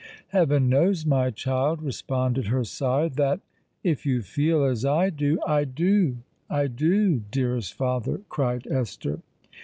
"Heaven 0.29 0.67
knows, 0.67 1.05
my 1.05 1.29
child," 1.29 1.83
responded 1.83 2.47
her 2.47 2.63
sire, 2.63 3.07
"that—if 3.07 4.03
you 4.03 4.23
feel 4.23 4.63
as 4.63 4.83
I 4.83 5.11
do——" 5.11 5.37
"I 5.45 5.63
do—I 5.63 6.65
do, 6.65 7.21
dearest 7.29 7.75
father!" 7.75 8.21
cried 8.27 8.65
Esther. 8.65 9.19